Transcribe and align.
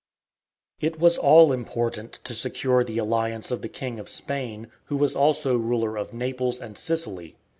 It 0.79 0.97
was 0.99 1.19
all 1.19 1.51
important 1.53 2.13
to 2.23 2.33
secure 2.33 2.83
the 2.83 2.97
alliance 2.97 3.51
of 3.51 3.61
the 3.61 3.69
King 3.69 3.99
of 3.99 4.09
Spain, 4.09 4.71
who 4.85 4.97
was 4.97 5.15
also 5.15 5.57
ruler 5.57 5.95
of 5.95 6.11
Naples 6.11 6.59
and 6.59 6.75
Sicily. 6.75 7.35